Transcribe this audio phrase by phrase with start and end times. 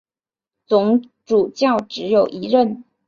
[0.65, 2.83] 总主教只有一任。